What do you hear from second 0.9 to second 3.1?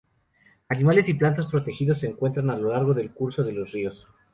y plantas protegidos, se encuentran a lo largo